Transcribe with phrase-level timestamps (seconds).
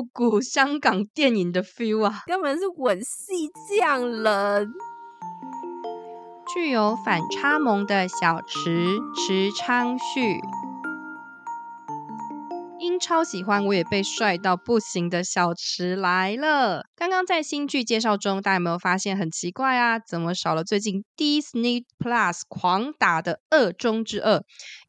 [0.00, 4.72] 复古香港电影的 feel 啊，根本是吻戏匠人。
[6.54, 10.40] 具有反差萌的小池池昌旭。
[13.00, 16.84] 因超喜欢，我也被帅到不行的小池来了。
[16.94, 19.98] 刚刚在新剧介绍中，大家有没有发现很奇怪啊？
[19.98, 24.40] 怎么少了最近 Disney Plus 狂打的《恶中之恶》？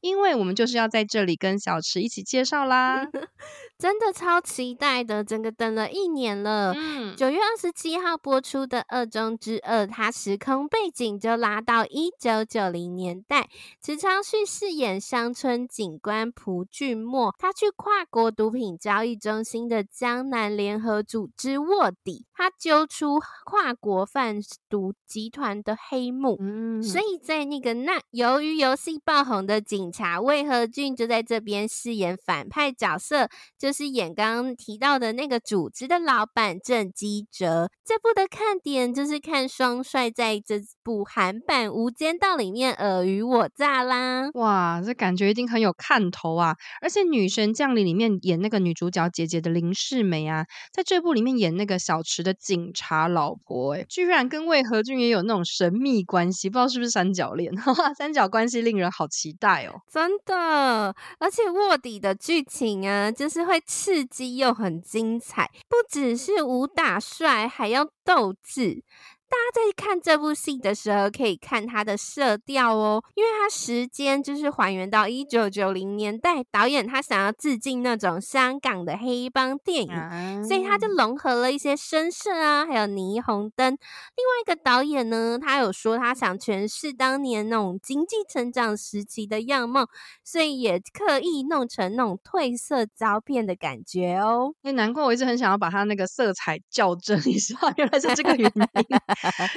[0.01, 3.07] 因为我们就是要在这里跟小池一起介绍啦。
[3.79, 6.73] 真的超期待的，整个等了一年了。
[6.75, 13.47] 嗯，九月二十七号播出的《恶中之恶》，它时空背景就拉到一九九零年代。
[13.81, 26.37] 池昌旭饰演乡村警官蒲俊墨，他去跨国毒品交易中心的江南联合组织卧底，他揪出跨国贩毒集团的黑幕。
[26.39, 33.71] 嗯，所以在那个那由于游戏爆红的警察魏和俊就在这边饰演反派角色，就。
[33.71, 37.71] 就是演刚刚提到的那个组织的老板郑基哲。
[37.85, 44.29] 这部的看点就是看双帅在这部韩版《无间道》里面尔虞我诈啦！
[44.33, 46.53] 哇，这感觉一定很有看头啊！
[46.81, 57.51] 而且《女神降临》里面演那个女主角姐姐的林世美啊，在这部里面演那个小池的警察老婆，哎，居然跟魏和俊也有那种神秘关系，不知道是不是三角恋？
[57.57, 59.81] 哈哈，三角关系令人好期待哦！
[59.91, 63.59] 真的，而且卧底的剧情啊，就是会。
[63.71, 68.83] 刺激又很精彩，不只是武打帅，还要斗智。
[69.31, 83.69] 大家在看这部戏的时候，可以看它的色调哦，因为它时间就是还原到一九九零年代，导演他想要致敬那种香港的黑帮电影，嗯、所以他就融合了一些深色啊，还有霓虹灯。
[83.69, 89.87] 另外一个导演呢，他有说他想诠释当年那种经济成长时期的样貌，
[90.25, 94.53] 所以也刻意弄成那种褪色照片的感觉哦。
[94.63, 98.61] 那难怪我一直很想要把它那个色彩校正一下， 原来是这个原因。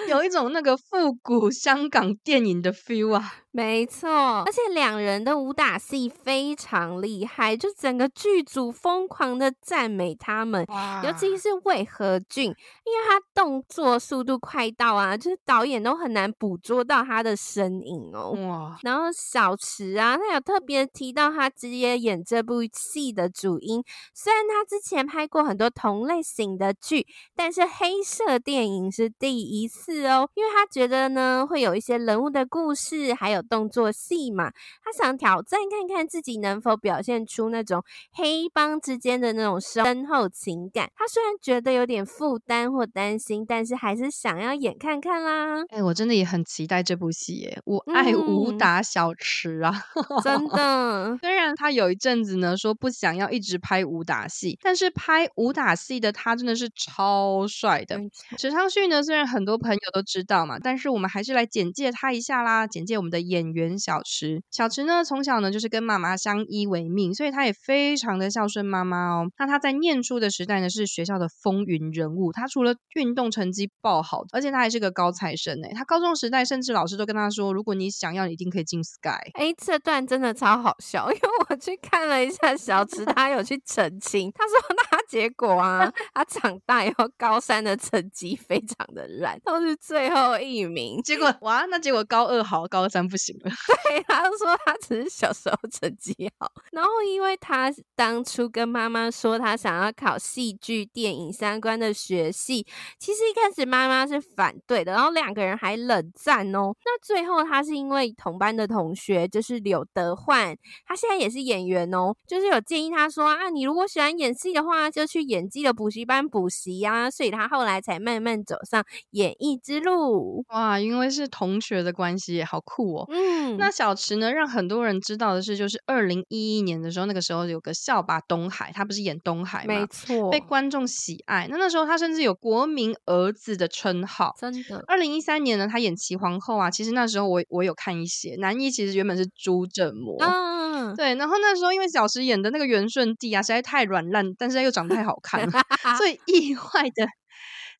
[0.09, 3.44] 有一种那个复古香港电影的 feel 啊。
[3.57, 4.11] 没错，
[4.45, 18.33] 而且两人的武打戏非常厉害，就整个剧组疯狂的赞美他们，哇尤其是魏和俊，因为他动作速度快到啊，就是导演都很难捕捉到他的身影哦。
[18.49, 18.77] 哇！
[18.83, 23.81] 然后小池啊，他有特别提到他直接演这部戏的主因，
[24.13, 33.44] 虽然他之前拍过很多同类型的剧，但是黑色电影是第一次哦，因为他觉得呢，会有一些人物的故事，还有。
[33.45, 34.51] 动作戏嘛，
[34.83, 40.91] 他想挑战看看自己能否表现出那种黑帮之间的那种深厚情感。
[40.97, 45.61] 他虽然觉得有点负担或担心，但是还是想要演看看啦。
[45.71, 47.61] 哎、欸，我真的也很期待这部戏耶！
[47.65, 51.19] 我爱武打小池啊，嗯、真的。
[51.21, 57.99] 虽然他有一阵子呢说不想要一直拍武打戏，但是拍武打戏的他真的是超帅的。
[58.39, 63.25] 池昌旭呢，虽然很多朋友都知道嘛，但是我们还是来简介他一下啦，简介我们的。
[63.35, 69.27] 演员小池，小池呢从小呢就是跟妈妈相依为命，所以他也非常的孝顺妈妈哦。
[69.39, 75.73] 那他在念书的时代呢是学校的风云人物，他除了运动成绩爆好，而且他还是个高材生哎。
[75.75, 79.33] 他高中时代甚至老师都跟他说，如果你想要，你一定可以进 Sky。
[79.35, 91.03] 哎，这段真的超好笑，因为我去看了一下小池，他有去澄清，他说他结果啊，他长大以后高三的成绩非常的烂，都是最后一名。
[91.03, 93.24] 结果哇，那结果高二好，高三不行。
[93.89, 102.67] 对，他说他只是小时候成绩好，然后因为他当初跟妈妈说他想要考戏剧、电影相关的学系，
[102.99, 106.75] 其实一开始妈妈是反对的，然后两个人还冷战哦。
[106.85, 120.45] 那最后他是因为同班的同学就是柳德焕，他现在也是演员哦，就是有建议他说啊，你如果喜欢演戏的话，就去演技的补习班补习呀，所以他后来才慢慢走上演艺之路。
[120.49, 123.09] 哇，因为是同学的关系，好酷哦。
[123.15, 129.75] 嗯，那小池呢，让很多人知道的是，就是二零一一年的时候，那个时候有个笑霸东海，他不是演东海吗？
[129.75, 131.47] 没错，被观众喜爱。
[131.49, 134.35] 那那时候他甚至有国民儿子的称号。
[134.41, 134.83] 真的。
[134.89, 140.17] 二零一三年呢，他演齐皇后啊，其实那时候我我有看一些男一，其实原本是朱正模。
[140.21, 141.15] 嗯，对。
[141.15, 145.53] 然后那时候因为小池演的那个元顺帝啊，实在太软烂，但是他又长得太好看了，
[145.99, 147.07] 所以意外的。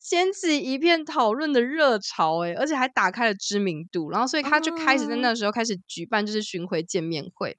[0.01, 7.57] 掀起一片讨论的热潮，哎，而且还打开了知名度，然后所以他就开始在那时候开始举办就是巡回见面会。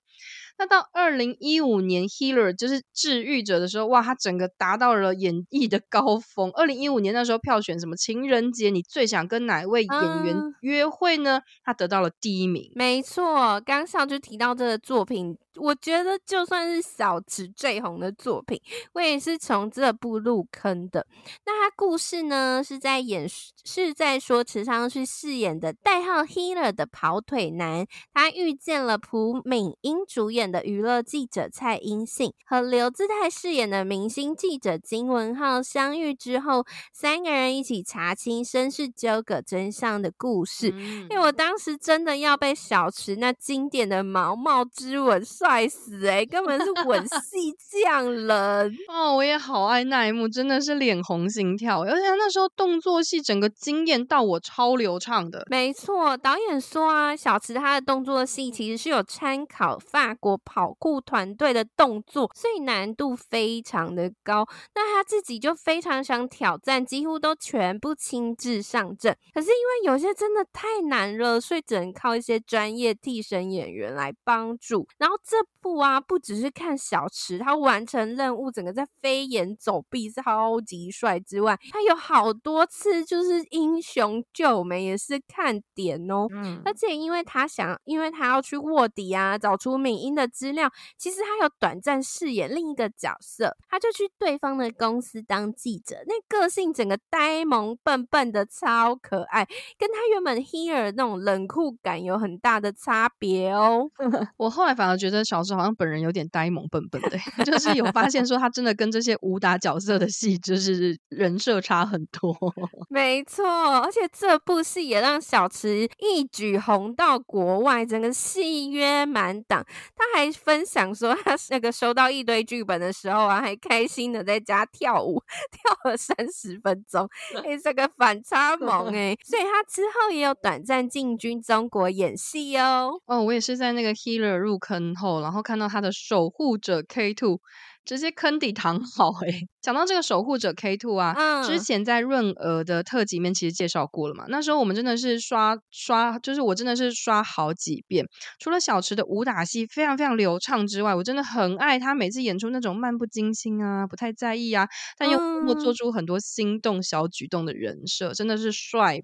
[0.59, 6.51] 那到二零一五年，Healer 就是治愈者的时候，哇，他整个达到了演艺的高峰。
[6.53, 11.43] 二零一五年那时候票选什么情人节，你最想跟哪位演员约会呢？
[11.63, 12.73] 他得到了第一名。
[12.75, 15.37] 没错，刚上就提到这个作品。
[15.57, 18.61] 我觉得就算是小池最红的作品，
[18.93, 21.07] 我也是从这部入坑的。
[21.45, 40.69] 那他故事呢，是在演是在说池昌旭饰演的代号 Healer 的跑腿男，他遇见了朴敏英主演的娱乐记者蔡英信和刘姿泰饰演的明星记者金文浩相遇之后，三个人一起查清身世纠葛真相的故事。
[40.69, 47.55] 因为我当时真的要被小池那经典的毛毛之吻帅死哎、欸、根本是吻戏
[47.85, 49.15] 匠人哦！
[49.15, 55.47] 我也好爱那一幕，真的是脸红心跳，而且那时候动作戏整个惊艳到我，超流畅的。
[55.49, 64.45] 没错，导演说啊，小池他的动作戏其实是有参考法国跑酷团队的动作，所以难度非常的高。
[64.75, 69.17] 那他自己就非常想挑战，几乎都全部亲自上阵。
[69.33, 74.89] 可是因为有些真的太难了，所以只能靠一些专业替身演员来帮助。
[74.99, 86.27] 然后这部啊，不只是看小池他完成任务，整个在飞檐走壁超级帅之外，他有好多次就是英雄救美，也是看点哦。
[86.31, 90.71] 嗯，而且因为他想，因为他要去卧底啊，找出敏英的资料。
[90.97, 95.97] 其实他有短暂饰演另一个角色，他就去对方的公司当记者。
[96.07, 99.45] 那个性整个呆萌笨笨的，超可爱，
[99.79, 103.91] 跟他原本 Healer 那种冷酷感有很大的差别哦。
[104.37, 112.35] 我后来反而觉得小池好像本人有点呆萌笨笨的， 就是有发现说他真的跟这些武打角色的戏就是人设差很多。
[112.89, 113.45] 没错，
[113.81, 119.67] 而且这部戏也让小池一举红到国外，整个戏约满档。
[119.97, 125.21] 他还分享说，他那个收到一堆剧本的时候啊，还开心的在家跳舞，
[125.51, 127.09] 跳了三十分钟。
[127.45, 133.01] 哎、欸，这个反差萌哎、欸，所以他之后也有短暂进军中国演戏哦。
[133.07, 137.41] 哦，我也是在那个 Healer 入坑后，然后看到他的守护者 K Two。
[137.87, 144.25] 直接坑底躺好诶、欸、讲到这个守护者 K Two 啊，嗯、之前在润娥的特辑里面其实介绍过了嘛。
[144.27, 148.05] 那时候我们真的是刷刷，就是我真的是刷好几遍。
[148.41, 154.67] 除了小池的武打戏非常非常流畅之外，我真的很爱他每次演出那种漫不经心啊、不太在意啊，
[154.99, 159.01] 但又默默做出很多心动小举动的人设，真的是帅。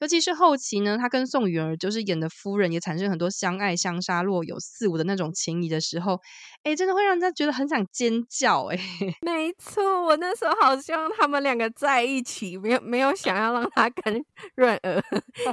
[0.00, 6.20] 尤其是后期呢，他跟宋允儿就是演的夫人，也产生很多相爱相杀、若有似无的那种情谊的时候，
[6.62, 8.78] 哎，真的会让人家觉得很想尖叫哎。
[9.22, 14.24] 没错，我那时候好希望他们两个在一起，没有没有想要让他跟
[14.54, 15.02] 润儿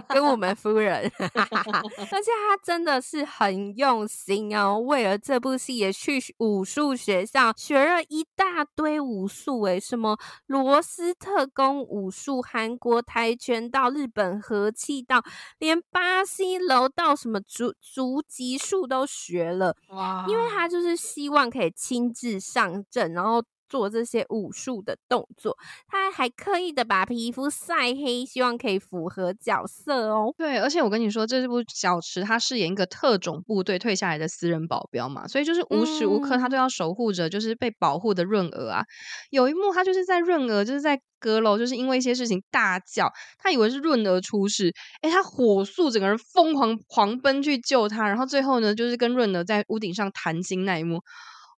[0.09, 13.78] 跟我们夫人， 而且他真的是很用心哦，为了这部戏也去武术学校学了一大堆武术，哎，什么罗斯特工武术、韩国跆拳道。
[13.79, 15.23] 到日本和气道，
[15.57, 20.25] 连巴西柔道什么足足级数都学了哇！
[20.27, 25.55] 因为他就是希望可以亲自上阵，然后做这些武术的动作。
[25.87, 30.33] 他还刻意的把皮肤晒黑，希望可以符合角色哦。
[30.37, 38.83] 对，而且我跟你说，这部小池他饰演一个特种部队退下来的私人保镖嘛，所以就是无时无刻他都要守护着，就是被保护的润娥啊。
[39.29, 40.99] 有一幕他就是在润娥就是在。
[41.21, 51.01] 阁楼就是因为一些事情大叫，他以为是润娥出事，哎，他火速整个人疯狂狂奔去救他，然后最后呢，就是跟润娥在屋顶上谈心那一幕。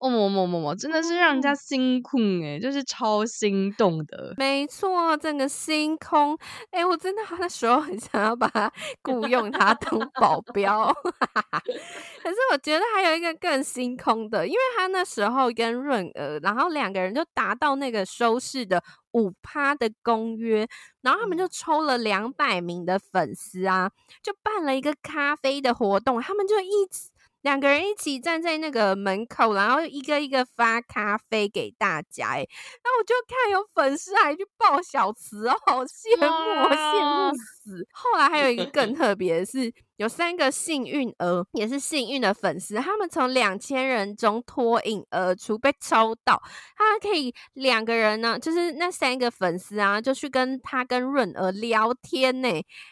[0.01, 4.33] 哦么么么么，真的是让人家心空诶，就是超心动的。
[4.37, 6.37] 没错，整个星空
[6.71, 8.71] 诶，我真的 那时候很想要把他
[9.03, 10.87] 雇佣他当保镖。
[12.23, 18.81] 可是我觉得还有一个更星空的，因为他那时候跟润娥，然后两个人就达到那个收视的
[19.13, 20.67] 五趴的公约，
[21.01, 23.91] 然后他们就抽了两百名的粉丝啊，
[24.23, 27.09] 就办了一个咖啡的活动，他们就一直。
[27.41, 32.29] 两个人一起站在那个门口，然后一个一个发咖啡给大家。
[32.29, 37.33] 哎，然后我就看有粉丝还去抱小慈哦，好 羡慕，我羡慕
[37.69, 37.87] 死。
[37.93, 39.71] 后来还有一个更特别的是。
[39.99, 46.41] 有三个幸运儿，也是幸运的粉丝，他们从两千人中脱颖而出，被抽到，
[46.77, 52.47] 他可以两个人呢，就是那三个粉丝啊，就去跟他跟润儿聊天呢，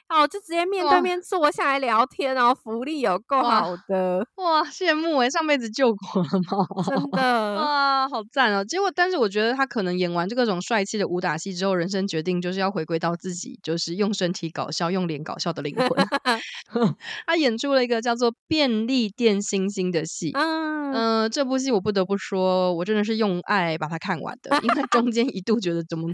[0.10, 6.68] 哦，就直接面对面坐下来聊天，然后福利有够好的，哇，羡慕诶，上辈子救过了吗？
[6.94, 8.66] 真的，哇，好赞哦！
[8.66, 15.88] 结果，但是我觉得他可能演完这个种帅气的武打戏之后，人生决定就是要回归到自己，就是用身体搞笑、用脸搞笑的灵魂。
[17.26, 26.10] 他演出了一个叫做《便利店星星》的戏，嗯、呃，这部戏我不得不说，我真的是用爱把它看完的，因为 中间一度觉得怎么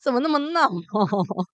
[0.00, 0.70] 怎么那么闹。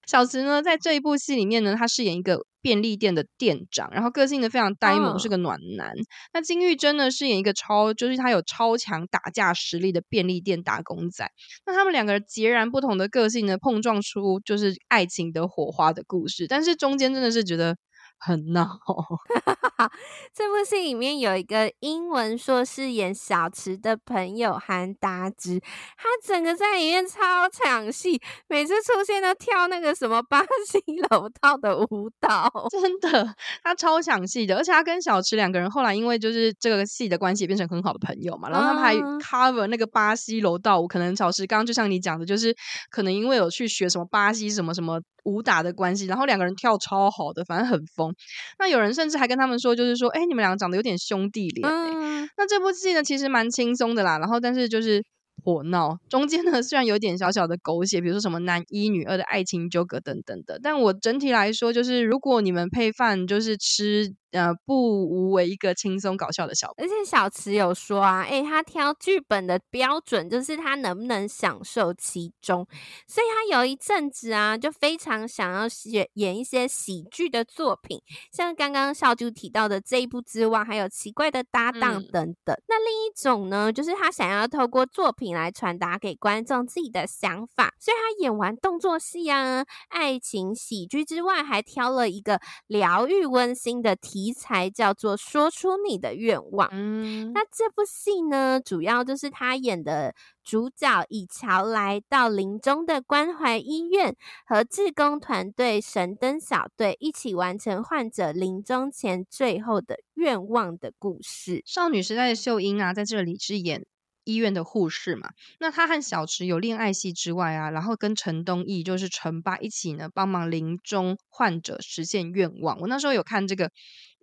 [0.06, 5.88] 小池呢，在这一部戏里面呢，他饰演一个便利店的店长，然后个性呢非常呆萌，是个暖男。
[5.88, 5.92] 哦、
[6.32, 11.30] 那金玉珍呢饰演一个超，就是他有超强打架实力的便利店打工仔。
[11.66, 16.46] 那他们两个人截然不同的个性呢，碰撞出就是爱情的火花的故事。
[16.46, 17.76] 但是中间真的是觉得。
[18.24, 18.78] 很闹，
[20.32, 25.58] 这部戏里面有一个英文硕士演小池的朋友韩达之，
[25.96, 30.78] 他整个在里面超抢戏，每次出现都跳那个什么巴西
[31.10, 42.56] 楼道的舞蹈， 真的，他超抢戏的，而且他跟小池两个人后来因为就是这个戏的关系，变成很好的朋友嘛，然后他们还 cover 那个巴西楼道舞，可能小池刚刚就像你讲的，就是
[42.88, 45.00] 可能因为有去学什么巴西什么什么。
[45.24, 48.14] 武打的关系，然后两个人跳超好的，反正很疯。
[48.58, 51.68] 那有人甚至还跟他们说，就是说，哎，你们两个长得有点兄弟脸。
[51.68, 52.28] 嗯。
[52.36, 54.18] 那这部戏呢，其实蛮轻松的啦。
[54.18, 55.02] 然后，但是就是
[55.44, 60.58] 火闹，中间呢虽然有点小小的狗血，比如说什么男一女二的爱情纠葛等等的。
[60.62, 64.14] 但我整体来说，就是如果你们配饭就是吃。
[64.32, 72.66] 呃，不无为一个轻松搞笑的小，而且小池有说啊，诶、欸，他挑剧本的标准就是他能不能享受其中，
[73.06, 78.00] 所以他有一阵子啊，就非常想要演演一些喜剧的作品，
[78.32, 82.56] 像刚刚少主提到的这一部之外，还有奇怪的搭档等等。
[82.56, 94.21] 嗯、那另一种呢，就是他想要透过作品来传达给观众自己的想法，所以他演完动作戏啊、爱情喜剧之外，还挑了一个疗愈温馨的题。
[94.22, 96.68] 题材叫做“说出你的愿望”。
[96.72, 100.14] 嗯，那这部戏呢，主要就是他演的
[100.44, 104.14] 主角以乔来到临终的关怀医院，
[104.46, 111.62] 和志工团队神灯小队一起完成患者临终前最后的愿望的故事。
[111.66, 113.84] 少女时代的秀英啊，在这里是演
[114.24, 115.30] 医院的护士嘛。
[115.58, 122.78] 那他和小池有恋爱戏之外啊，然后跟陈东义就是陈爸一起呢，帮忙临终患者实现愿望。
[122.80, 123.70] 我那时候有看这个。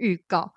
[0.02, 0.54] 预告，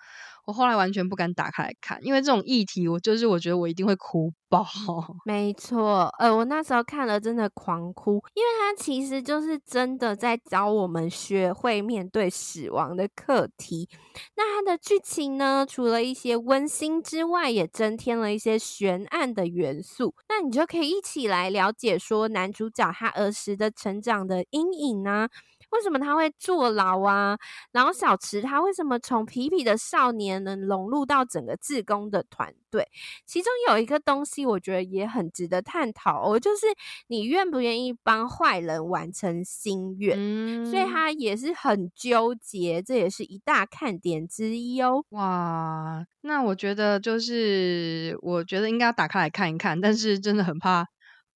[0.47, 4.65] 我后来完全不敢打开来看，因为这种议题，我就是我觉得我一定会哭爆。
[5.25, 13.89] 没错，呃，我那时候看了真的狂哭，因为它其实就是真的在教我们学会面对死亡的课题。
[14.35, 20.13] 那它的剧情呢，除了一些温馨之外，也增添了一些悬案的元素。
[20.29, 25.29] 那你就可以一起来了解说男主角他儿时的成长的阴影呢？
[25.73, 27.37] 为什么他会坐牢啊？
[27.73, 32.87] 然后小池他为什么从皮皮的少年能融入到整个志工的团队？
[33.27, 36.67] 其中有一个东西，我觉得也很值得探讨哦，就是
[37.09, 40.17] 你愿不愿意帮坏人完成心愿？
[40.19, 45.05] 嗯，所以他也是很纠结，这也是一大看点之一哦。
[45.11, 50.87] 哇，那我觉得就是我觉得应该要打开来看一看，但是真的很怕。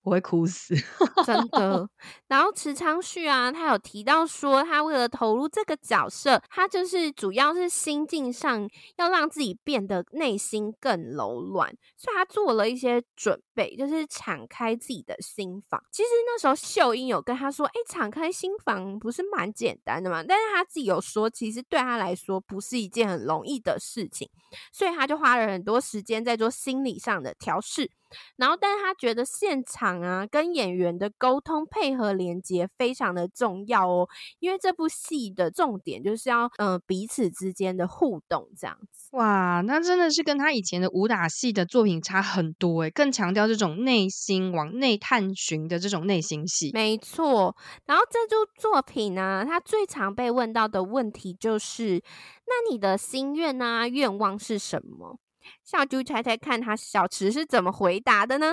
[0.06, 0.72] 我会哭死，
[1.26, 1.88] 真的。
[2.28, 15.82] 然后池昌旭啊，他有提到说，他为了投入这个角色，他就是主要是心境上要让自己变得内心更柔软，所以他做了一些准备，就是敞开自己的心房。
[15.90, 20.22] 其实那时候秀英有跟他说，哎，敞开心房不是蛮简单的嘛？
[20.22, 24.30] 但是他自己有说，其实对他来说不是一件很容易的事情，
[24.72, 27.90] 所以他就花了很多时间在做心理上的调试。
[28.36, 34.08] 然后，但是他觉得现场啊，跟演员的沟通配合连接非常的重要哦，
[34.38, 39.08] 因为这部戏的重点就是要嗯、呃、彼此之间的互动这样子。
[39.12, 46.70] 哇，那真的是跟他以前的武打戏的作品差很多诶，更强调这种内心往内探寻的这种内心戏。
[46.72, 47.56] 没错，
[47.86, 52.02] 然后这部作品呢，他最常被问到的问题就是：
[52.46, 55.18] 那你的心愿啊、愿望是什么？
[55.64, 58.52] 小猪猜猜看，他小池是怎么回答的呢？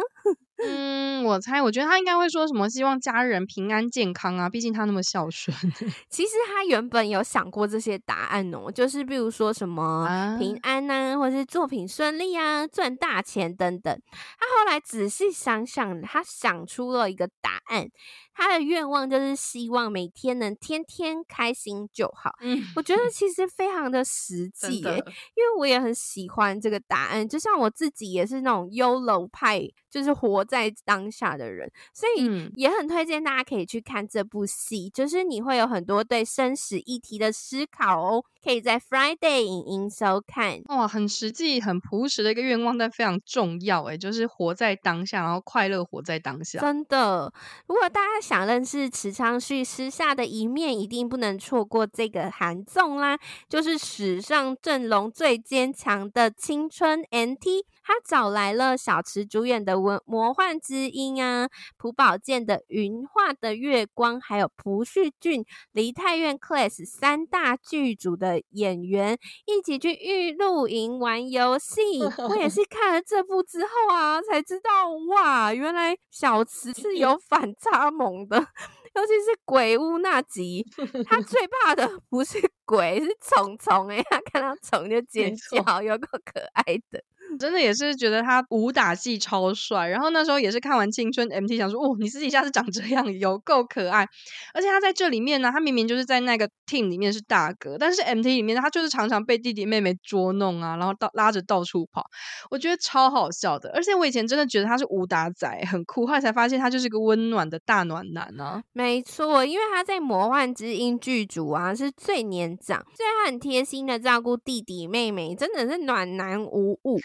[0.66, 5.56] 嗯，我猜，我觉得他应该会说什么希望家人平安健康啊，毕竟他那么孝顺。
[6.10, 14.02] 其实他原本有想过这些答案哦，就是比如说什么平安啊，或者是作品顺利啊，赚大钱等等。
[14.40, 17.88] 他后来仔细想想，他想出了一个答案。
[18.36, 22.32] 他的愿望就是希望每天能天天开心就好。
[22.42, 27.30] 嗯，我觉得其实非常 的实际因为我也很喜欢这个答案。
[27.30, 34.88] 就像我自己也是那种 YOLO 派，就是活在当下的人，所以也很推荐大家可以去看这部戏。
[34.90, 40.62] 就是你会有很多对生死议题的思考哦，可以在 Friday 影音收看。
[40.66, 46.60] 哇，很实际、很朴实的一个愿望，但非常重要哎，就是活在当下，然后快乐活在当下。
[46.60, 47.34] 真的，
[47.68, 48.08] 如果大家。
[48.22, 53.20] 想认识池昌旭私下的一面，一定不能错过这个韩综啦！
[53.50, 61.48] 就是史上阵容最坚强的青春 NT，他找来了小池主演的文魔幻幻之音》啊，
[61.78, 72.02] 朴宝剑的《云画的月光》，还有朴叙俊、梨泰院 Class 三大剧组的演员一起去玉露营玩游戏。
[72.28, 78.38] 我也是看了这部之后啊，才知道哇，原来小池是有反差萌的。
[78.38, 80.68] 尤其是鬼屋那集，
[81.08, 87.02] 他最怕的不是鬼，是虫虫哎，他看到虫就尖叫，有够可爱的。
[87.38, 94.08] 真的也是觉得他武打戏超帅，然后那时候也是看完青春 MT，想说哦，你私底下是长这样，有够可爱。
[94.54, 102.06] 而且他在这里面呢，他明明就是在那个 team 里面是大哥，但是 MT 里面他就是常常被弟弟妹妹捉弄啊，然后到拉着到处跑，
[102.50, 103.72] 我觉得超好笑的。
[103.74, 108.64] 而且我以前真的觉得他是武打仔，很酷，后来才发现他就是个温暖的大暖男啊。
[108.74, 117.00] 没错，因为他在魔幻之音剧组啊是最年长，所以他很贴心的照顾弟弟妹妹，真的是暖男无误。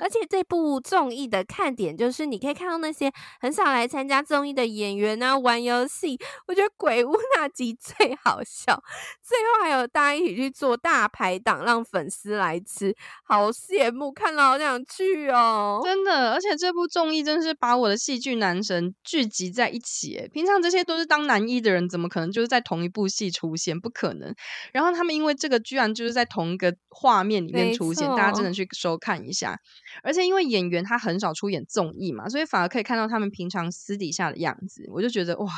[0.00, 6.18] 而且这部综艺的看点就是，你可以看到那些很少来参加综艺的演员啊玩游戏。
[6.46, 8.82] 我觉得鬼屋那集 最好笑，
[9.22, 15.80] 最后还有大家一起去做大排档，让粉丝来吃，好羡慕，看了好想去哦！
[15.84, 20.16] 真的，而且这部综艺真是把我的戏剧男神聚集在一起。
[20.16, 23.80] 诶，平常这些都是当男一的人，怎么可能就是在同一部戏出现？
[23.80, 24.34] 不可能。
[24.72, 29.58] 然后他们因为这个，居然就是在同一个画面里面出现，大家真的去收看一下。
[30.02, 35.50] 而且因为演员他很少出演综艺嘛，所以反而可以看到他们平常私底下的样子，我就觉得哇，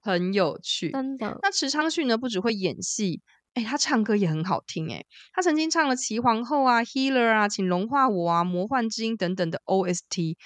[0.00, 0.90] 很有趣。
[0.90, 1.38] 真的。
[1.42, 3.20] 那池昌旭呢，不只会演戏，
[3.54, 10.36] 哎，他唱歌也很好听哎，他曾经唱了《齐皇后》啊，《Healer》啊，《请融化我》啊，《魔幻之音》等等的 OST。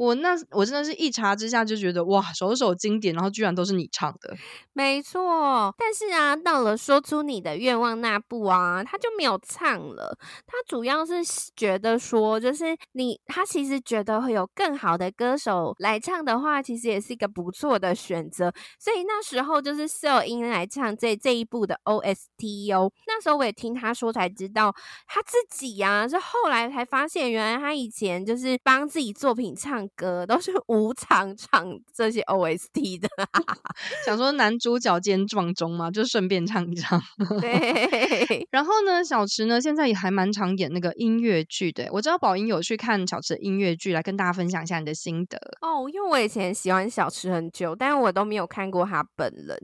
[0.00, 4.34] 我那我真的是一查之下就觉得哇，首首经典，然后居然都是你唱的，
[4.72, 5.74] 没错。
[5.76, 10.16] 但是啊，到了说出你的愿望那部啊，他就没有唱了。
[10.46, 11.16] 他主要是
[11.54, 18.50] 觉得说，就是你，他其实觉得会有更好的歌手来唱的话，其实也是一个不错的选择。
[18.78, 22.90] 所以那时候就是秀英来唱这这一部的 OST 哦。
[23.06, 24.74] 那时候我也听他说才知道，
[25.06, 29.89] 他自己呀、啊、是后来才发现，原来他以前就是帮自己作品唱。
[29.96, 33.08] 歌都是无偿唱这些 OST 的，
[34.06, 37.00] 想说男主角兼撞钟嘛，就顺便唱一唱。
[37.40, 41.88] 对， 然后呢，小池呢现在也还蛮常演那个音乐剧的。
[41.92, 45.88] 我知道宝英有去看小池的音乐剧，来跟大家分享一下你的心得哦。
[45.92, 49.58] 因为我以前喜欢小池很久，但是我都没有看过他本人。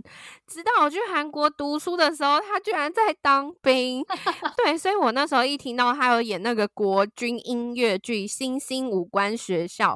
[0.46, 4.04] 直到我去韩国读书的时候，他居然在当兵。
[4.64, 9.94] 对，所以我那时候一听到他有演那个国军音乐剧《星星武官学校》。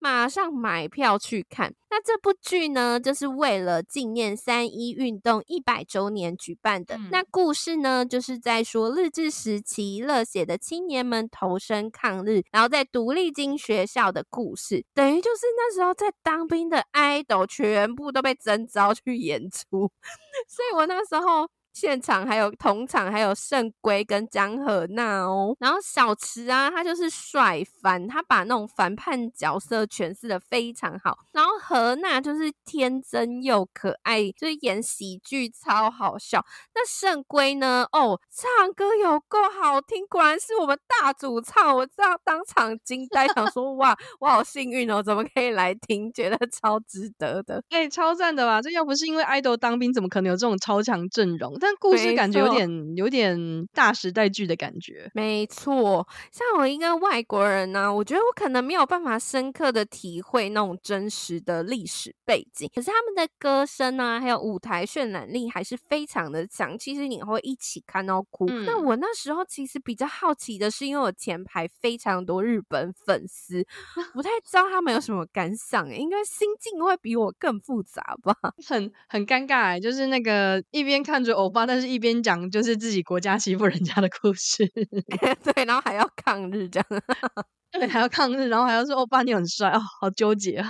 [0.00, 1.74] 马上买票去看。
[1.90, 6.96] 那这部剧呢，就是为了纪念三一运动一百周年举办的。
[6.96, 7.08] 嗯。
[7.12, 19.90] 那故事呢，就是在说日治时期热血的青年们投身抗日，然后在独立金学校的故事，等于就是那时候在当兵的爱豆全部都被征召去演出。
[20.48, 21.48] 所以我那时候。
[21.80, 31.16] 现场还有同场还有圣圭跟江河娜哦，然后小池啊，他就是帅翻，他把那种反叛角色诠释的非常好。
[31.32, 36.44] 然后河娜就是天真又可爱，就是演喜剧超好笑。
[36.74, 37.86] 那圣圭呢？
[37.92, 46.12] 哦，唱歌有够好听，果然是我们大主唱，我这样当场惊呆，想 说哇，我好幸运哦，怎么可以来听？
[46.12, 48.60] 觉得超值得的，哎、欸，超赞的吧？
[48.60, 51.56] 这要不是因为爱豆当兵，怎么可能有这种超强阵容？
[51.60, 55.10] 但故事感觉有点有点大时代剧的感觉。
[55.14, 66.78] 没错，像我一个外国人呢、啊，我觉得我可能没有办法深刻的体会那种真实的历史背景，可是他们的歌声啊，还有舞台渲染力还是非常的强。
[66.78, 68.46] 其实你会一起看到哭。
[68.48, 73.64] 嗯、那我那时候其实比较好奇的是，因为我前排非常多日本粉丝，
[74.14, 78.34] 不太知道他们有什么感想，应该心境会比我更复杂吧？
[78.66, 84.64] 很很尴尬，就是那个一边看着欧巴，但是一边讲就是自己国家欺负人家的故事，
[85.52, 86.86] 对，然后还要抗日这样，
[87.72, 90.66] 对，还要抗日，然后还要说欧巴你很帅哦，好纠结哦！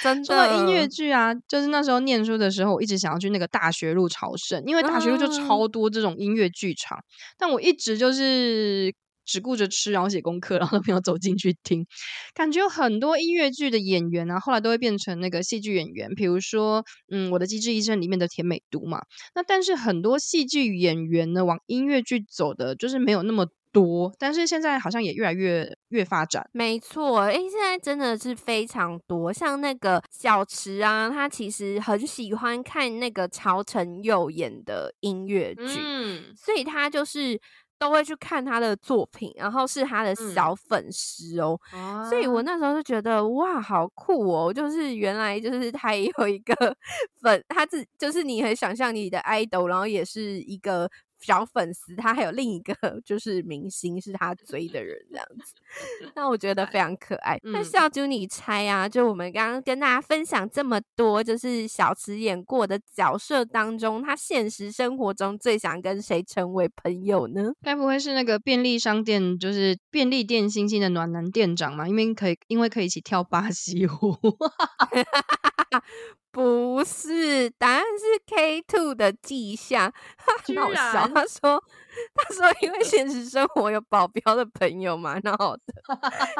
[0.00, 7.04] 真的，说到音乐剧啊，就是那时候念书的时候，我一直想要去那个大学路朝圣，因为大学路就超多这种音乐剧场，嗯，
[7.38, 8.94] 但我一直就是。
[9.24, 11.86] 只顾着吃，然后写功课，然后都没有走进去听。
[12.34, 16.14] 感觉有很多音乐剧的演员啊，后来都会变成那个戏剧演员。
[16.14, 19.00] 比如说，嗯，《我的机智医生》里面的田美都嘛。
[19.34, 24.12] 那但是很多戏剧演员呢，往音乐剧走的，就是没有那么多。
[24.18, 26.46] 但是现在好像也越来越越发展。
[26.52, 29.32] 没错，诶，现在真的是非常多。
[29.32, 37.40] 像那个小池啊，他其实很喜欢看那个曹承佑演的音乐剧，嗯，所以他就是。
[37.82, 41.58] 都会去看他的作品，然后是他的小粉丝哦。
[41.74, 44.52] 嗯、所以我那时候就觉得哇，好酷哦！
[44.52, 46.54] 就是原来就是他也有一个
[47.20, 50.88] 粉，他自就是你很想象你的 idol，然后也是一个。
[51.22, 55.54] 小粉丝，他还有另一个 就是明星是他追的人这样子，
[56.14, 57.38] 那我觉得非常可爱。
[57.44, 58.88] 那小猪你猜啊？
[58.88, 67.52] 就我们刚刚跟大家分享这么多，就是小池演过的角色当中，他现实生活中最想跟谁成为朋友呢？
[67.62, 71.88] 该不会是那个便利商店，就是便利店星星的暖男店长嘛？
[71.88, 73.92] 因为可以，因为可以一起跳巴西舞。
[76.32, 79.92] 不是，答案是 K two 的迹象，
[80.46, 81.06] 很好笑。
[81.08, 81.62] 他说，
[82.14, 85.54] 他说，因为现实生活有保镖的朋友嘛，然后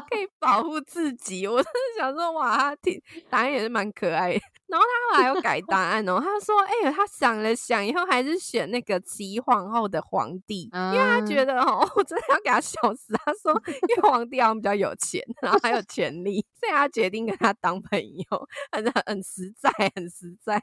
[0.08, 1.46] 可以保护自己。
[1.46, 4.40] 我真的想说，哇，他挺答案也是蛮可爱的。
[4.66, 13.12] 然后他后来又改答案哦，他说：“哎、欸，他想了想，以后还是选那个齐皇后的皇帝，嗯、因为他觉得哦，我真的要给他笑死。
[13.12, 20.60] 他说，因为皇帝好像比较有钱，然后还有权力，所以他决定跟他当朋友，很很实在，很实在。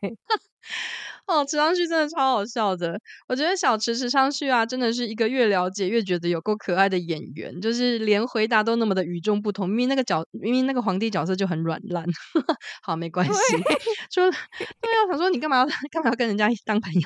[1.29, 2.99] 哦，池昌旭真的超好笑的。
[3.27, 9.69] 我觉得小池池昌旭啊，真的是一个越了解越觉得有够可爱的演员，就是连回答都那么的与众不同。
[9.69, 12.03] 明明那个角，明明那个皇帝角色就很软烂。
[12.81, 13.31] 好，没关系。
[14.11, 17.01] ”除了对啊，想说你干嘛要 干嘛要跟人家当朋友？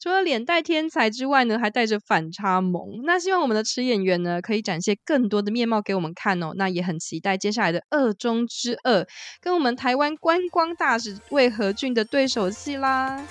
[0.00, 3.02] 除了脸带天才之外呢，还带着反差萌。
[3.04, 6.52] 那希望我们的池演员呢，可以展现更多的面貌给我们看哦。
[6.56, 9.06] 那也很期待接下来的二中之二，
[9.40, 13.24] 跟我们台湾观光大使魏和俊的对手戏啦。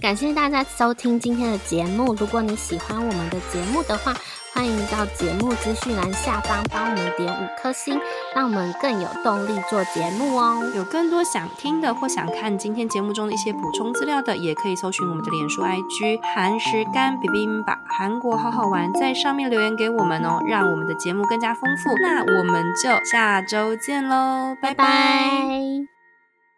[0.00, 2.14] 感谢大家收听今天的节目。
[2.14, 4.14] 如果你喜欢我们的节目的话，
[4.54, 8.00] 欢迎到节目资讯栏下方帮我们点五颗星，
[8.34, 10.62] 让我们更有动力做节目哦。
[10.76, 21.90] 有更多想听的或想看今天节目中的一些补充资料的，也可以搜寻我们的脸书 IG 韩食柑 bibimbap 韩国好好玩，在上面留言给我们哦，让我们的节目更加丰富。
[22.00, 24.84] 那我们就下周见喽，拜拜。
[24.84, 25.97] 拜拜。